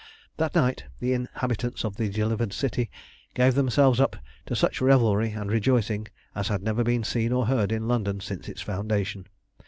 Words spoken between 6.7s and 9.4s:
been seen or heard in London since its foundation.